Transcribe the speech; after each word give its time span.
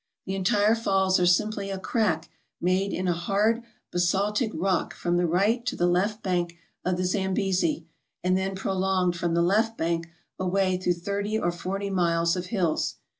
The 0.25 0.33
entire 0.33 0.73
falls 0.73 1.19
are 1.19 1.27
simply 1.27 1.69
a 1.69 1.77
crack 1.77 2.27
made 2.59 2.91
in 2.91 3.07
a 3.07 3.13
hard 3.13 3.61
basal 3.91 4.31
tic 4.31 4.49
rock 4.51 4.95
from 4.95 5.17
the 5.17 5.27
right 5.27 5.63
to 5.67 5.75
the 5.75 5.85
left 5.85 6.23
bank 6.23 6.57
of 6.83 6.97
the 6.97 7.05
Zambesi, 7.05 7.85
and 8.23 8.35
then 8.35 8.55
prolonged 8.55 9.15
from 9.15 9.35
the 9.35 9.43
left 9.43 9.77
bank 9.77 10.07
away 10.39 10.77
through 10.77 10.93
thirty 10.93 11.37
or 11.37 11.51
forty 11.51 11.91
miles 11.91 12.35
of 12.35 12.47
hills. 12.47 12.95